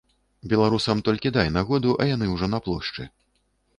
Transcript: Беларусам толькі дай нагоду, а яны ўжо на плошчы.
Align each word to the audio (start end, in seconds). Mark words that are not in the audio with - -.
Беларусам 0.53 1.03
толькі 1.09 1.33
дай 1.37 1.51
нагоду, 1.57 1.91
а 2.01 2.11
яны 2.15 2.33
ўжо 2.33 2.51
на 2.55 2.59
плошчы. 2.69 3.09